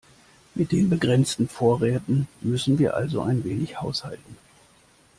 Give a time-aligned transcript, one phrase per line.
[0.55, 4.35] Mit den begrenzten Vorräten müssen wir also ein wenig haushalten.